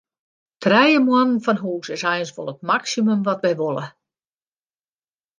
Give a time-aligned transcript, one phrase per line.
[0.65, 3.85] Trije moanne fan hús is eins wol it maksimum wat wy wolle.